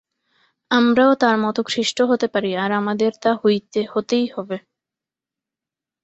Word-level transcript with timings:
আমরাও 0.71 1.11
তাঁর 1.15 1.35
মত 1.37 1.57
খ্রীষ্ট 1.65 1.97
হতে 2.01 2.27
পারি, 2.27 2.51
আর 2.55 2.71
আমাদের 2.71 3.11
তা 3.21 3.31
হতেই 3.87 4.25
হবে। 4.35 4.57